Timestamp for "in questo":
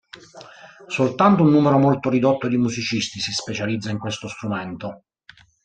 3.91-4.27